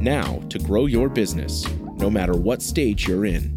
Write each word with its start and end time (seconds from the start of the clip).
now 0.00 0.38
to 0.50 0.58
grow 0.58 0.86
your 0.86 1.08
business, 1.08 1.66
no 1.96 2.10
matter 2.10 2.34
what 2.34 2.62
stage 2.62 3.06
you're 3.08 3.26
in. 3.26 3.56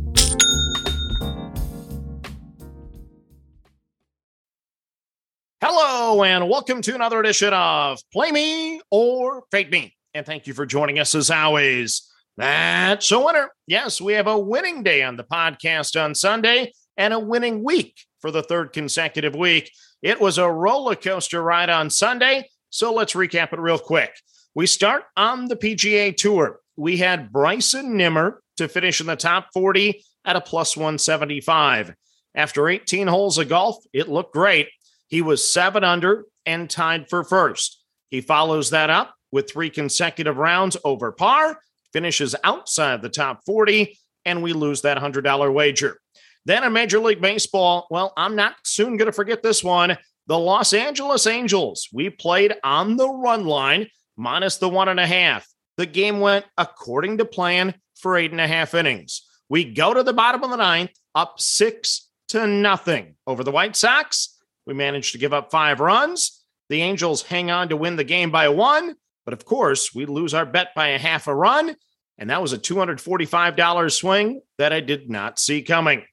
Hello, 5.62 6.24
and 6.24 6.50
welcome 6.50 6.82
to 6.82 6.96
another 6.96 7.20
edition 7.20 7.54
of 7.54 8.00
Play 8.12 8.32
Me 8.32 8.82
or 8.90 9.44
Fade 9.52 9.70
Me. 9.70 9.94
And 10.14 10.26
thank 10.26 10.48
you 10.48 10.54
for 10.54 10.66
joining 10.66 11.00
us 11.00 11.14
as 11.16 11.30
always. 11.30 12.10
That's 12.38 13.12
a 13.12 13.20
winner. 13.20 13.50
Yes, 13.68 14.00
we 14.00 14.14
have 14.14 14.28
a 14.28 14.40
winning 14.40 14.82
day 14.82 15.04
on 15.04 15.18
the 15.18 15.26
podcast 15.26 16.02
on 16.02 16.16
Sunday 16.16 16.72
and 16.96 17.14
a 17.14 17.20
winning 17.20 17.64
week 17.64 18.00
for 18.20 18.32
the 18.32 18.42
third 18.42 18.72
consecutive 18.72 19.36
week. 19.36 19.70
It 20.02 20.22
was 20.22 20.38
a 20.38 20.50
roller 20.50 20.96
coaster 20.96 21.42
ride 21.42 21.70
on 21.70 21.90
Sunday. 21.90 22.50
So 22.70 22.94
let's 22.94 23.14
recap 23.14 23.52
it 23.52 23.60
real 23.60 23.80
quick. 23.80 24.12
We 24.56 24.66
start 24.66 25.04
on 25.16 25.46
the 25.46 25.56
PGA 25.56 26.16
Tour. 26.16 26.60
We 26.76 26.98
had 26.98 27.32
Bryson 27.32 27.96
Nimmer 27.96 28.42
to 28.58 28.68
finish 28.68 29.00
in 29.00 29.08
the 29.08 29.16
top 29.16 29.50
40 29.54 30.04
at 30.26 30.36
a 30.36 30.42
plus 30.42 30.76
175. 30.76 31.94
After 32.36 32.68
18 32.68 33.08
holes 33.08 33.38
of 33.38 33.50
golf, 33.50 33.78
it 33.94 34.10
looked 34.10 34.34
great. 34.34 34.70
He 35.08 35.22
was 35.22 35.48
seven 35.48 35.84
under 35.84 36.26
and 36.46 36.70
tied 36.70 37.10
for 37.10 37.24
first. 37.24 37.84
He 38.10 38.22
follows 38.22 38.72
that 38.72 38.90
up 38.90 39.14
with 39.32 39.50
three 39.50 39.70
consecutive 39.70 40.38
rounds 40.38 40.78
over 40.84 41.12
par, 41.12 41.60
finishes 41.94 42.36
outside 42.44 43.02
the 43.02 43.10
top 43.10 43.42
40, 43.46 43.98
and 44.26 44.42
we 44.42 44.54
lose 44.54 44.82
that 44.82 44.98
$100 44.98 45.54
wager. 45.54 46.00
Then 46.46 46.64
in 46.64 46.74
Major 46.74 47.00
League 47.00 47.22
Baseball, 47.22 47.88
well, 47.92 48.14
I'm 48.18 48.36
not 48.36 48.56
soon 48.64 48.98
going 48.98 49.08
to 49.08 49.12
forget 49.12 49.44
this 49.44 49.64
one. 49.64 49.98
The 50.28 50.38
Los 50.38 50.74
Angeles 50.74 51.28
Angels, 51.28 51.88
we 51.94 52.10
played 52.10 52.56
on 52.64 52.98
the 52.98 53.10
run 53.10 53.46
line, 53.46 53.88
minus 54.20 54.58
the 54.58 54.70
one 54.70 54.90
and 54.90 55.00
a 55.00 55.08
half. 55.08 55.48
The 55.78 55.86
game 55.86 56.20
went 56.20 56.46
according 56.58 57.18
to 57.18 57.26
plan 57.26 57.74
for 57.96 58.18
eight 58.18 58.32
and 58.32 58.42
a 58.42 58.48
half 58.48 58.74
innings. 58.74 59.24
We 59.50 59.64
go 59.64 59.94
to 59.94 60.04
the 60.04 60.14
bottom 60.14 60.44
of 60.44 60.52
the 60.52 60.58
ninth, 60.58 60.92
up 61.16 61.40
six 61.40 62.10
to 62.28 62.46
nothing 62.46 63.16
over 63.26 63.44
the 63.44 63.52
White 63.52 63.76
Sox. 63.76 64.38
We 64.68 64.74
managed 64.74 65.14
to 65.14 65.18
give 65.18 65.34
up 65.34 65.52
five 65.52 65.80
runs. 65.80 66.44
The 66.70 66.82
Angels 66.82 67.24
hang 67.24 67.50
on 67.50 67.70
to 67.70 67.78
win 67.78 67.96
the 67.96 68.04
game 68.04 68.30
by 68.30 68.50
one, 68.50 68.96
but 69.26 69.34
of 69.34 69.46
course, 69.46 69.96
we 69.96 70.06
lose 70.06 70.34
our 70.34 70.46
bet 70.46 70.76
by 70.76 70.90
a 70.90 71.00
half 71.00 71.28
a 71.28 71.34
run. 71.34 71.76
And 72.20 72.30
that 72.30 72.42
was 72.42 72.54
a 72.54 72.60
$245 72.60 73.92
swing 73.92 74.42
that 74.58 74.74
I 74.74 74.82
did 74.82 75.10
not 75.10 75.40
see 75.40 75.62
coming. 75.62 76.04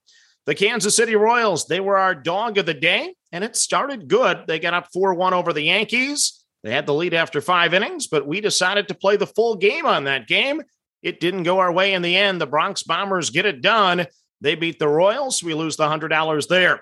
The 0.46 0.54
Kansas 0.54 0.94
City 0.94 1.16
Royals, 1.16 1.66
they 1.66 1.80
were 1.80 1.98
our 1.98 2.14
dog 2.14 2.56
of 2.56 2.66
the 2.66 2.74
day, 2.74 3.14
and 3.32 3.42
it 3.42 3.56
started 3.56 4.06
good. 4.06 4.44
They 4.46 4.60
got 4.60 4.74
up 4.74 4.88
4 4.92 5.14
1 5.14 5.34
over 5.34 5.52
the 5.52 5.62
Yankees. 5.62 6.45
They 6.66 6.72
had 6.72 6.86
the 6.86 6.94
lead 6.94 7.14
after 7.14 7.40
five 7.40 7.74
innings, 7.74 8.08
but 8.08 8.26
we 8.26 8.40
decided 8.40 8.88
to 8.88 8.94
play 8.94 9.16
the 9.16 9.24
full 9.24 9.54
game 9.54 9.86
on 9.86 10.02
that 10.04 10.26
game. 10.26 10.62
It 11.00 11.20
didn't 11.20 11.44
go 11.44 11.60
our 11.60 11.70
way 11.70 11.94
in 11.94 12.02
the 12.02 12.16
end. 12.16 12.40
The 12.40 12.46
Bronx 12.46 12.82
Bombers 12.82 13.30
get 13.30 13.46
it 13.46 13.62
done. 13.62 14.08
They 14.40 14.56
beat 14.56 14.80
the 14.80 14.88
Royals. 14.88 15.44
We 15.44 15.54
lose 15.54 15.76
the 15.76 15.86
$100 15.86 16.48
there. 16.48 16.80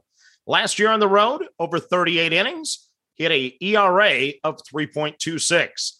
Last 0.45 0.77
year 0.77 0.92
on 0.92 1.00
the 1.00 1.07
road, 1.07 1.48
over 1.57 1.80
38 1.80 2.31
innings, 2.31 2.88
he 3.16 3.24
had 3.24 3.33
a 3.33 3.57
ERA 3.60 4.33
of 4.44 4.60
3.26. 4.72 5.94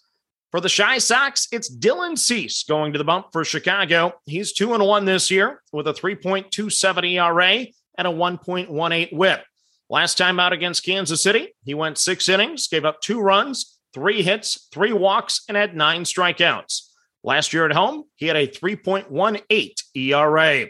For 0.56 0.62
the 0.62 0.70
Chi 0.70 1.00
Sox, 1.00 1.50
it's 1.52 1.70
Dylan 1.70 2.18
Cease 2.18 2.64
going 2.64 2.94
to 2.94 2.98
the 2.98 3.04
bump 3.04 3.34
for 3.34 3.44
Chicago. 3.44 4.14
He's 4.26 4.54
2 4.54 4.74
and 4.74 4.86
1 4.86 5.04
this 5.04 5.30
year 5.30 5.62
with 5.74 5.86
a 5.86 5.94
3.27 5.94 7.12
ERA 7.12 7.66
and 7.98 8.08
a 8.08 8.10
1.18 8.10 9.12
whip. 9.12 9.44
Last 9.90 10.18
time 10.18 10.40
out 10.40 10.54
against 10.54 10.86
Kansas 10.86 11.22
City, 11.22 11.54
he 11.66 11.74
went 11.74 11.98
six 11.98 12.30
innings, 12.30 12.70
gave 12.70 12.86
up 12.86 13.02
two 13.02 13.20
runs, 13.20 13.78
three 13.94 14.24
hits, 14.24 14.70
three 14.72 14.94
walks, 14.94 15.42
and 15.50 15.58
had 15.58 15.76
nine 15.76 16.04
strikeouts. 16.04 16.84
Last 17.22 17.52
year 17.52 17.66
at 17.66 17.76
home, 17.76 18.06
he 18.16 18.28
had 18.28 18.38
a 18.38 18.48
3.18 18.48 19.72
ERA. 19.94 20.68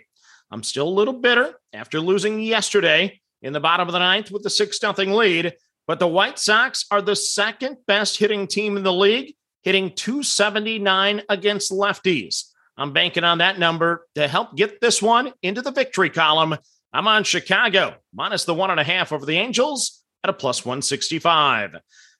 I'm 0.49 0.63
still 0.63 0.87
a 0.87 0.89
little 0.89 1.13
bitter 1.13 1.59
after 1.73 1.99
losing 1.99 2.39
yesterday 2.39 3.21
in 3.43 3.53
the 3.53 3.59
bottom 3.59 3.87
of 3.87 3.93
the 3.93 3.99
ninth 3.99 4.31
with 4.31 4.41
the 4.41 4.49
6 4.49 4.79
0 4.79 4.93
lead, 5.15 5.53
but 5.85 5.99
the 5.99 6.07
White 6.07 6.39
Sox 6.39 6.87
are 6.89 7.03
the 7.03 7.15
second 7.15 7.77
best 7.85 8.17
hitting 8.17 8.47
team 8.47 8.77
in 8.77 8.81
the 8.81 8.91
league 8.91 9.35
hitting 9.65 9.89
279 9.89 11.23
against 11.27 11.71
lefties. 11.71 12.51
I'm 12.77 12.93
banking 12.93 13.23
on 13.23 13.39
that 13.39 13.57
number 13.57 14.05
to 14.13 14.27
help 14.27 14.55
get 14.55 14.79
this 14.79 15.01
one 15.01 15.33
into 15.41 15.61
the 15.61 15.71
victory 15.71 16.11
column. 16.11 16.55
I'm 16.93 17.07
on 17.07 17.23
Chicago, 17.23 17.95
minus 18.13 18.45
the 18.45 18.53
one 18.53 18.69
and 18.69 18.79
a 18.79 18.83
half 18.83 19.11
over 19.11 19.25
the 19.25 19.37
Angels 19.37 20.03
at 20.23 20.29
a 20.29 20.33
plus 20.33 20.63
165. 20.63 21.77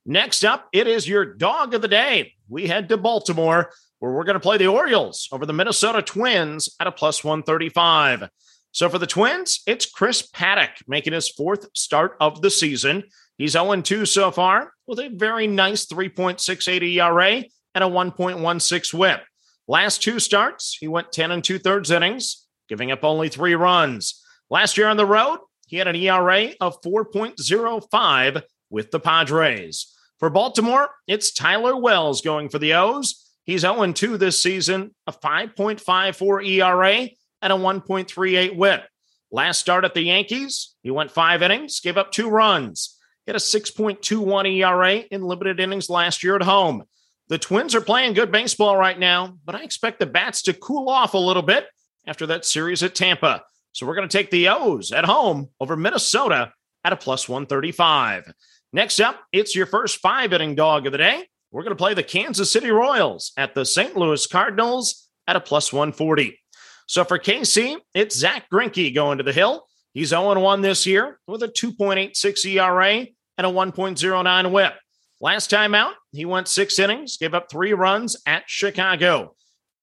Next 0.08 0.44
up, 0.44 0.68
it 0.74 0.88
is 0.88 1.08
your 1.08 1.24
dog 1.24 1.76
of 1.76 1.82
the 1.82 1.88
day. 1.88 2.34
We 2.50 2.68
head 2.68 2.90
to 2.90 2.98
Baltimore, 2.98 3.72
where 4.00 4.12
we're 4.12 4.24
going 4.24 4.36
to 4.36 4.40
play 4.40 4.58
the 4.58 4.68
Orioles 4.68 5.30
over 5.32 5.46
the 5.46 5.54
Minnesota 5.54 6.02
Twins 6.02 6.76
at 6.80 6.88
a 6.88 6.92
plus 6.92 7.24
135. 7.24 8.28
So 8.72 8.90
for 8.90 8.98
the 8.98 9.08
Twins, 9.08 9.62
it's 9.68 9.86
Chris 9.86 10.28
Paddack 10.32 10.82
making 10.88 11.14
his 11.14 11.30
fourth 11.30 11.68
start 11.76 12.18
of 12.20 12.42
the 12.42 12.50
season. 12.50 13.04
He's 13.38 13.52
0 13.52 13.82
2 13.82 14.06
so 14.06 14.32
far 14.32 14.72
with 14.88 15.00
a 15.00 15.10
very 15.10 15.48
nice 15.48 15.86
3.68 15.86 16.82
ERA 16.96 17.44
and 17.74 17.84
a 17.84 17.88
1.16 17.88 18.94
whip. 18.94 19.22
Last 19.68 20.04
two 20.04 20.20
starts, 20.20 20.78
he 20.80 20.88
went 20.88 21.12
10 21.12 21.32
and 21.32 21.44
two 21.44 21.60
thirds 21.60 21.92
innings, 21.92 22.46
giving 22.70 22.92
up 22.92 23.04
only 23.04 23.30
three 23.30 23.56
runs. 23.56 24.24
Last 24.50 24.78
year 24.78 24.88
on 24.88 24.98
the 24.98 25.06
road, 25.06 25.40
he 25.68 25.78
had 25.78 25.88
an 25.88 25.96
ERA 25.96 26.50
of 26.62 26.82
4.05 26.82 28.44
with 28.70 28.92
the 28.92 29.00
Padres. 29.00 29.92
For 30.20 30.30
Baltimore, 30.30 30.90
it's 31.08 31.34
Tyler 31.34 31.76
Wells 31.76 32.22
going 32.22 32.50
for 32.50 32.60
the 32.60 32.74
O's. 32.76 33.26
He's 33.44 33.62
0 33.62 33.92
2 33.92 34.18
this 34.18 34.42
season, 34.42 34.94
a 35.08 35.12
5.54 35.12 36.48
ERA 36.48 37.10
and 37.42 37.54
a 37.54 37.56
1.38 37.56 38.56
whip. 38.56 38.88
Last 39.32 39.60
start 39.60 39.84
at 39.84 39.94
the 39.94 40.04
Yankees, 40.04 40.76
he 40.82 40.92
went 40.92 41.12
five 41.12 41.42
innings, 41.42 41.80
gave 41.80 41.98
up 41.98 42.12
two 42.12 42.30
runs. 42.30 42.98
He 43.26 43.32
had 43.32 43.36
a 43.36 43.40
6.21 43.40 44.58
ERA 44.58 44.98
in 44.98 45.24
limited 45.24 45.60
innings 45.60 45.90
last 45.90 46.24
year 46.24 46.36
at 46.36 46.44
home. 46.44 46.84
The 47.28 47.40
Twins 47.40 47.74
are 47.74 47.82
playing 47.82 48.14
good 48.14 48.32
baseball 48.32 48.78
right 48.78 49.00
now, 49.00 49.38
but 49.44 49.56
I 49.56 49.64
expect 49.64 49.98
the 50.00 50.06
bats 50.06 50.44
to 50.44 50.54
cool 50.54 50.90
off 50.90 51.16
a 51.16 51.20
little 51.20 51.42
bit 51.42 51.66
after 52.06 52.28
that 52.28 52.46
series 52.46 52.84
at 52.84 52.94
Tampa. 52.94 53.44
So 53.72 53.88
we're 53.88 53.96
going 53.96 54.08
to 54.08 54.18
take 54.18 54.30
the 54.30 54.50
O's 54.50 54.92
at 54.92 55.06
home 55.06 55.50
over 55.60 55.76
Minnesota 55.76 56.54
at 56.84 56.94
a 56.94 56.98
plus 56.98 57.28
135. 57.28 58.32
Next 58.72 59.00
up, 59.00 59.20
it's 59.32 59.56
your 59.56 59.66
first 59.66 59.98
five 59.98 60.34
inning 60.34 60.54
dog 60.54 60.86
of 60.86 60.92
the 60.92 61.00
day. 61.00 61.26
We're 61.52 61.64
going 61.64 61.72
to 61.72 61.82
play 61.82 61.96
the 61.96 62.04
Kansas 62.04 62.52
City 62.52 62.70
Royals 62.70 63.32
at 63.38 63.56
the 63.56 63.66
St. 63.66 63.98
Louis 63.98 64.28
Cardinals 64.28 65.10
at 65.28 65.36
a 65.36 65.42
plus 65.42 65.74
140. 65.74 66.40
So 66.88 67.04
for 67.04 67.18
KC, 67.18 67.78
it's 67.96 68.16
Zack 68.16 68.50
Greinke 68.54 68.94
going 68.94 69.18
to 69.18 69.24
the 69.24 69.34
hill. 69.34 69.66
He's 69.96 70.10
0 70.10 70.38
1 70.38 70.62
this 70.62 70.86
year 70.86 71.20
with 71.26 71.42
a 71.42 71.48
2.86 71.48 72.46
ERA 72.46 73.08
and 73.38 73.48
a 73.48 73.50
1.09 73.50 74.52
whip. 74.52 74.74
Last 75.22 75.50
time 75.50 75.74
out, 75.74 75.94
he 76.12 76.26
went 76.26 76.50
six 76.50 76.78
innings, 76.78 77.16
gave 77.16 77.34
up 77.34 77.50
three 77.50 77.72
runs 77.72 78.18
at 78.28 78.44
Chicago. 78.46 79.36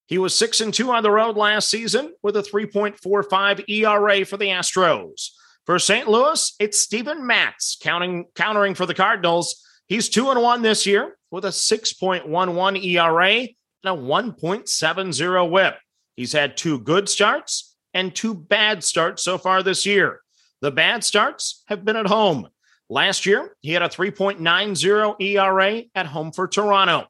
He 0.07 0.19
was 0.19 0.39
6 0.39 0.61
and 0.61 0.75
2 0.75 0.91
on 0.91 1.03
the 1.03 1.11
road 1.11 1.39
last 1.39 1.71
season 1.71 2.13
with 2.23 2.37
a 2.37 2.43
3.45 2.43 3.65
ERA 3.71 4.27
for 4.27 4.37
the 4.37 4.49
Astros. 4.49 5.31
For 5.65 5.79
St. 5.79 6.07
Louis, 6.07 6.55
it's 6.61 6.79
Steven 6.79 7.27
Matz 7.27 7.79
counting, 7.81 8.27
countering 8.35 8.75
for 8.75 8.85
the 8.85 8.93
Cardinals. 8.95 9.65
He's 9.89 10.11
2 10.11 10.29
and 10.29 10.43
1 10.43 10.61
this 10.61 10.87
year 10.87 11.17
with 11.31 11.47
a 11.47 11.49
6.11 11.49 12.85
ERA 12.85 13.31
and 13.31 13.49
a 13.85 13.89
1.70 13.89 15.51
whip. 15.51 15.77
He's 16.17 16.35
had 16.35 16.59
two 16.59 16.81
good 16.81 17.09
starts 17.09 17.72
and 17.95 18.15
two 18.15 18.35
bad 18.35 18.83
starts 18.85 19.23
so 19.23 19.39
far 19.39 19.63
this 19.63 19.87
year. 19.87 20.21
The 20.61 20.71
bad 20.71 21.05
starts 21.05 21.63
have 21.67 21.85
been 21.85 21.97
at 21.97 22.07
home. 22.07 22.49
Last 22.89 23.27
year, 23.27 23.57
he 23.61 23.73
had 23.73 23.83
a 23.83 23.89
3.90 23.89 25.21
ERA 25.21 25.83
at 25.95 26.07
home 26.07 26.33
for 26.33 26.47
Toronto. 26.47 27.07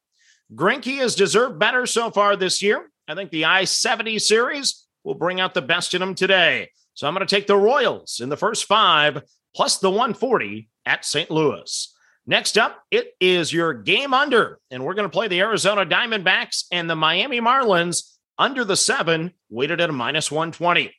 Greinke 0.55 0.99
has 0.99 1.15
deserved 1.15 1.59
better 1.59 1.87
so 1.87 2.11
far 2.11 2.37
this 2.37 2.63
year. 2.63 2.91
I 3.09 3.15
think 3.15 3.31
the 3.31 3.47
I 3.47 3.65
70 3.65 4.19
series 4.19 4.87
will 5.05 5.15
bring 5.15 5.41
out 5.41 5.55
the 5.55 5.63
best 5.63 5.95
in 5.95 6.03
him 6.03 6.15
today. 6.15 6.71
So 6.95 7.07
I'm 7.07 7.15
going 7.15 7.27
to 7.27 7.35
take 7.35 7.47
the 7.47 7.57
Royals 7.57 8.21
in 8.21 8.29
the 8.29 8.37
first 8.37 8.67
five 8.67 9.23
plus 9.55 9.79
the 9.79 9.91
140 9.91 10.69
at 10.87 11.05
St. 11.05 11.31
Louis. 11.31 11.95
Next 12.27 12.57
up, 12.57 12.81
it 12.91 13.15
is 13.21 13.53
your 13.53 13.75
game 13.75 14.15
under, 14.15 14.61
and 14.71 14.85
we're 14.85 14.95
going 14.95 15.09
to 15.09 15.13
play 15.13 15.27
the 15.27 15.41
Arizona 15.41 15.85
Diamondbacks 15.85 16.67
and 16.71 16.89
the 16.89 16.95
Miami 16.95 17.41
Marlins 17.41 18.17
under 18.43 18.65
the 18.65 18.77
seven, 18.77 19.33
weighted 19.51 19.81
at 19.81 19.89
a 19.89 19.93
minus 19.93 20.29
120. 20.29 20.93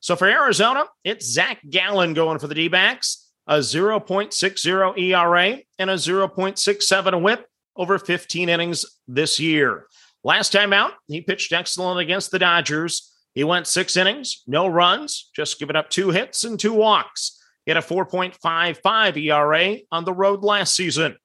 So 0.00 0.16
for 0.16 0.26
Arizona, 0.26 0.84
it's 1.04 1.30
Zach 1.30 1.60
Gallen 1.70 2.12
going 2.12 2.40
for 2.40 2.48
the 2.48 2.56
D 2.56 2.66
backs, 2.66 3.30
a 3.46 3.58
0.60 3.58 4.98
ERA 4.98 5.58
and 5.78 5.90
a 5.90 5.94
0.67 5.94 7.22
whip 7.22 7.46
over 7.76 8.00
15 8.00 8.48
innings 8.48 8.84
this 9.06 9.38
year. 9.38 9.86
Last 10.24 10.50
time 10.50 10.72
out, 10.72 10.94
he 11.06 11.20
pitched 11.20 11.52
excellent 11.52 12.00
against 12.00 12.32
the 12.32 12.40
Dodgers. 12.40 13.14
He 13.32 13.44
went 13.44 13.68
six 13.68 13.96
innings, 13.96 14.42
no 14.48 14.66
runs, 14.66 15.30
just 15.36 15.60
giving 15.60 15.76
up 15.76 15.90
two 15.90 16.10
hits 16.10 16.42
and 16.42 16.58
two 16.58 16.72
walks. 16.72 17.40
He 17.64 17.70
had 17.70 17.76
a 17.76 17.86
4.55 17.86 19.16
ERA 19.24 19.76
on 19.92 20.04
the 20.04 20.12
road 20.12 20.42
last 20.42 20.74
season. 20.74 21.16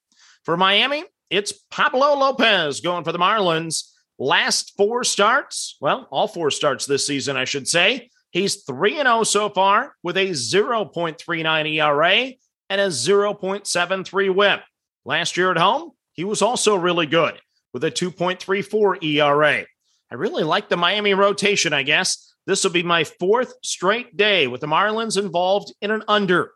For 0.44 0.56
Miami, 0.56 1.03
it's 1.32 1.51
Pablo 1.72 2.13
Lopez 2.13 2.82
going 2.82 3.03
for 3.03 3.12
the 3.12 3.18
Marlins. 3.18 3.89
Last 4.20 4.74
four 4.77 5.03
starts, 5.03 5.77
well, 5.82 6.08
all 6.12 6.27
four 6.27 6.51
starts 6.51 6.86
this 6.86 7.08
season, 7.08 7.36
I 7.36 7.46
should 7.46 7.67
say. 7.67 8.10
He's 8.32 8.63
3 8.63 8.96
0 8.96 9.24
so 9.24 9.50
far 9.50 9.96
with 10.03 10.17
a 10.17 10.29
0.39 10.29 11.75
ERA 11.75 12.34
and 12.70 12.82
a 12.82 12.88
0.73 12.88 14.36
whip. 14.36 14.62
Last 15.05 15.38
year 15.38 15.51
at 15.51 15.58
home, 15.58 15.91
he 16.13 16.24
was 16.24 16.41
also 16.41 16.75
really 16.75 17.05
good 17.05 17.39
with 17.74 17.84
a 17.84 17.91
2.34 17.91 19.03
ERA. 19.03 19.65
I 20.12 20.15
really 20.15 20.43
like 20.43 20.70
the 20.70 20.77
Miami 20.77 21.13
rotation, 21.13 21.74
I 21.74 21.84
guess. 21.84 22.34
This 22.46 22.63
will 22.63 22.72
be 22.72 22.84
my 22.84 23.03
fourth 23.03 23.53
straight 23.63 24.15
day 24.15 24.48
with 24.48 24.62
the 24.62 24.67
Marlins 24.67 25.17
involved 25.17 25.74
in 25.82 25.91
an 25.91 26.03
under. 26.08 26.51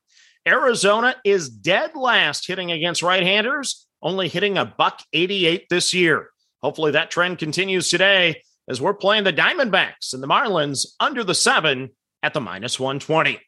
Arizona 0.48 1.16
is 1.26 1.50
dead 1.50 1.96
last 1.96 2.48
hitting 2.48 2.72
against 2.72 3.02
right 3.02 3.24
handers, 3.24 3.88
only 4.02 4.28
hitting 4.28 4.58
a 4.58 4.66
buck 4.66 5.02
88 5.12 5.66
this 5.70 5.94
year. 5.94 6.30
Hopefully 6.62 6.92
that 6.92 7.12
trend 7.12 7.38
continues 7.38 7.90
today 7.90 8.42
as 8.68 8.82
we're 8.82 8.94
playing 8.94 9.24
the 9.24 9.34
Diamondbacks 9.34 10.14
and 10.14 10.22
the 10.22 10.28
Marlins 10.28 10.88
under 11.00 11.24
the 11.24 11.36
seven 11.36 11.92
at 12.24 12.34
the 12.34 12.42
minus 12.42 12.80
120. 12.80 13.40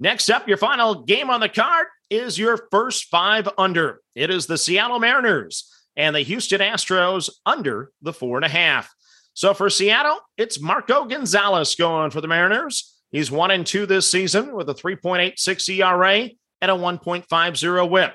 Next 0.00 0.30
up, 0.30 0.46
your 0.46 0.56
final 0.56 1.02
game 1.02 1.30
on 1.30 1.40
the 1.40 1.48
card. 1.48 1.86
is 2.10 2.38
your 2.38 2.68
first 2.70 3.06
five 3.06 3.48
under. 3.58 4.00
It 4.14 4.30
is 4.30 4.46
the 4.46 4.58
Seattle 4.58 4.98
Mariners 4.98 5.72
and 5.96 6.14
the 6.14 6.20
Houston 6.20 6.60
Astros 6.60 7.30
under 7.44 7.90
the 8.02 8.12
four 8.12 8.38
and 8.38 8.44
a 8.44 8.48
half. 8.48 8.92
So 9.34 9.54
for 9.54 9.70
Seattle, 9.70 10.18
it's 10.36 10.60
Marco 10.60 11.04
Gonzalez 11.04 11.74
going 11.74 12.10
for 12.10 12.20
the 12.20 12.28
Mariners. 12.28 12.96
He's 13.10 13.30
one 13.30 13.50
and 13.50 13.66
two 13.66 13.86
this 13.86 14.10
season 14.10 14.54
with 14.54 14.68
a 14.68 14.74
3.86 14.74 15.78
ERA 15.78 16.30
and 16.60 16.70
a 16.70 16.74
1.50 16.74 17.90
whip. 17.90 18.14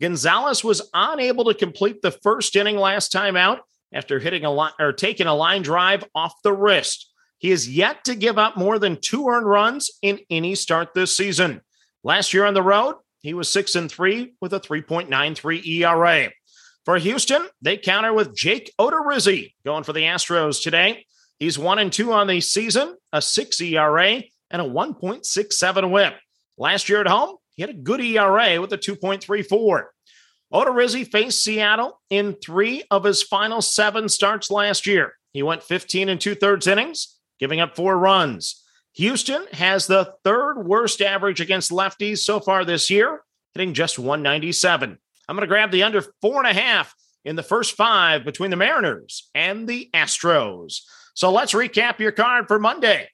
Gonzalez 0.00 0.64
was 0.64 0.90
unable 0.92 1.44
to 1.44 1.54
complete 1.54 2.02
the 2.02 2.10
first 2.10 2.56
inning 2.56 2.76
last 2.76 3.12
time 3.12 3.36
out 3.36 3.60
after 3.92 4.18
hitting 4.18 4.44
a 4.44 4.50
line 4.50 4.72
or 4.78 4.92
taking 4.92 5.26
a 5.26 5.34
line 5.34 5.62
drive 5.62 6.04
off 6.14 6.34
the 6.42 6.52
wrist. 6.52 7.10
He 7.38 7.50
has 7.50 7.68
yet 7.68 8.04
to 8.04 8.14
give 8.14 8.38
up 8.38 8.56
more 8.56 8.78
than 8.78 9.00
two 9.00 9.28
earned 9.28 9.46
runs 9.46 9.90
in 10.00 10.20
any 10.30 10.54
start 10.54 10.94
this 10.94 11.16
season. 11.16 11.60
Last 12.04 12.32
year 12.32 12.44
on 12.46 12.54
the 12.54 12.62
road, 12.62 12.96
he 13.20 13.34
was 13.34 13.48
six 13.48 13.74
and 13.74 13.90
three 13.90 14.34
with 14.40 14.52
a 14.52 14.60
3.93 14.60 15.66
ERA. 15.66 16.30
For 16.84 16.98
Houston, 16.98 17.46
they 17.60 17.76
counter 17.76 18.12
with 18.12 18.34
Jake 18.34 18.72
Odorizzi 18.78 19.54
going 19.64 19.84
for 19.84 19.92
the 19.92 20.02
Astros 20.02 20.62
today. 20.62 21.06
He's 21.38 21.58
one 21.58 21.78
and 21.78 21.92
two 21.92 22.12
on 22.12 22.26
the 22.26 22.40
season, 22.40 22.96
a 23.12 23.22
six 23.22 23.60
ERA 23.60 24.22
and 24.50 24.62
a 24.62 24.64
1.67 24.64 25.90
whip. 25.90 26.14
Last 26.58 26.88
year 26.88 27.00
at 27.00 27.06
home, 27.06 27.36
he 27.54 27.62
had 27.62 27.70
a 27.70 27.74
good 27.74 28.00
ERA 28.00 28.60
with 28.60 28.72
a 28.72 28.78
2.34. 28.78 29.84
Odorizzi 30.52 31.10
faced 31.10 31.42
Seattle 31.42 32.00
in 32.10 32.34
three 32.34 32.82
of 32.90 33.04
his 33.04 33.22
final 33.22 33.62
seven 33.62 34.08
starts 34.08 34.50
last 34.50 34.86
year. 34.86 35.14
He 35.32 35.42
went 35.42 35.62
15 35.62 36.08
and 36.08 36.20
two 36.20 36.34
thirds 36.34 36.66
innings, 36.66 37.18
giving 37.38 37.60
up 37.60 37.74
four 37.74 37.96
runs. 37.96 38.62
Houston 38.94 39.46
has 39.52 39.86
the 39.86 40.14
third 40.24 40.62
worst 40.64 41.00
average 41.00 41.40
against 41.40 41.70
lefties 41.70 42.18
so 42.18 42.38
far 42.38 42.64
this 42.64 42.90
year, 42.90 43.22
hitting 43.54 43.72
just 43.72 43.98
197. 43.98 44.98
I'm 45.28 45.36
going 45.36 45.40
to 45.40 45.46
grab 45.46 45.70
the 45.70 45.84
under 45.84 46.04
four 46.20 46.44
and 46.44 46.46
a 46.46 46.60
half 46.60 46.94
in 47.24 47.36
the 47.36 47.42
first 47.42 47.74
five 47.74 48.24
between 48.24 48.50
the 48.50 48.56
Mariners 48.56 49.30
and 49.34 49.66
the 49.66 49.88
Astros. 49.94 50.80
So 51.14 51.30
let's 51.30 51.54
recap 51.54 51.98
your 51.98 52.12
card 52.12 52.48
for 52.48 52.58
Monday. 52.58 53.08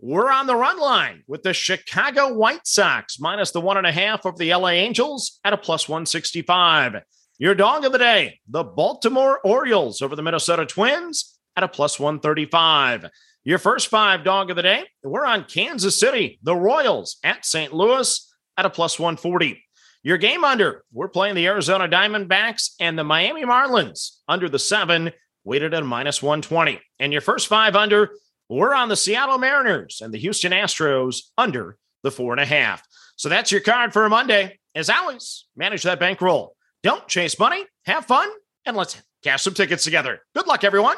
We're 0.00 0.30
on 0.30 0.46
the 0.46 0.56
run 0.56 0.78
line 0.78 1.22
with 1.26 1.42
the 1.42 1.54
Chicago 1.54 2.34
White 2.34 2.66
Sox 2.66 3.18
minus 3.20 3.52
the 3.52 3.60
one 3.60 3.76
and 3.76 3.86
a 3.86 3.92
half 3.92 4.24
of 4.24 4.36
the 4.36 4.52
LA 4.52 4.70
Angels 4.70 5.38
at 5.44 5.52
a 5.52 5.56
plus 5.56 5.88
165. 5.88 6.96
Your 7.38 7.54
dog 7.54 7.84
of 7.84 7.92
the 7.92 7.98
day, 7.98 8.40
the 8.48 8.64
Baltimore 8.64 9.40
Orioles 9.44 10.02
over 10.02 10.16
the 10.16 10.22
Minnesota 10.22 10.66
Twins 10.66 11.38
at 11.56 11.62
a 11.62 11.68
plus 11.68 11.98
135. 11.98 13.06
Your 13.44 13.58
first 13.58 13.88
five 13.88 14.24
dog 14.24 14.50
of 14.50 14.56
the 14.56 14.62
day, 14.62 14.84
we're 15.02 15.24
on 15.24 15.44
Kansas 15.44 15.98
City, 15.98 16.38
the 16.42 16.56
Royals 16.56 17.18
at 17.22 17.44
St. 17.44 17.72
Louis 17.72 18.34
at 18.56 18.66
a 18.66 18.70
plus 18.70 18.98
140. 18.98 19.62
Your 20.02 20.18
game 20.18 20.44
under, 20.44 20.84
we're 20.92 21.08
playing 21.08 21.34
the 21.34 21.46
Arizona 21.46 21.88
Diamondbacks 21.88 22.72
and 22.80 22.98
the 22.98 23.04
Miami 23.04 23.44
Marlins 23.44 24.18
under 24.28 24.48
the 24.48 24.58
seven, 24.58 25.12
weighted 25.44 25.72
at 25.72 25.82
a 25.82 25.86
minus 25.86 26.22
120. 26.22 26.80
And 26.98 27.12
your 27.12 27.22
first 27.22 27.46
five 27.46 27.74
under, 27.76 28.10
we're 28.54 28.74
on 28.74 28.88
the 28.88 28.96
Seattle 28.96 29.38
Mariners 29.38 30.00
and 30.02 30.12
the 30.12 30.18
Houston 30.18 30.52
Astros 30.52 31.22
under 31.36 31.76
the 32.02 32.10
four 32.10 32.32
and 32.32 32.40
a 32.40 32.46
half. 32.46 32.86
So 33.16 33.28
that's 33.28 33.52
your 33.52 33.60
card 33.60 33.92
for 33.92 34.08
Monday. 34.08 34.58
As 34.74 34.90
always, 34.90 35.46
manage 35.56 35.82
that 35.84 36.00
bankroll. 36.00 36.56
Don't 36.82 37.06
chase 37.08 37.38
money, 37.38 37.64
have 37.86 38.06
fun, 38.06 38.28
and 38.66 38.76
let's 38.76 39.00
cash 39.22 39.42
some 39.42 39.54
tickets 39.54 39.84
together. 39.84 40.20
Good 40.34 40.46
luck, 40.46 40.64
everyone. 40.64 40.96